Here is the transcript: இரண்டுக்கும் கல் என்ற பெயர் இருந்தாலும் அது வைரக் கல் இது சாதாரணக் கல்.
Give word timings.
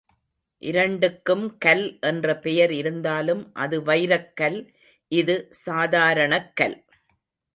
இரண்டுக்கும் 0.63 1.43
கல் 1.57 1.83
என்ற 2.01 2.35
பெயர் 2.37 2.71
இருந்தாலும் 2.71 3.43
அது 3.55 3.77
வைரக் 3.81 4.33
கல் 4.33 4.59
இது 5.11 5.35
சாதாரணக் 5.65 6.51
கல். 6.55 6.77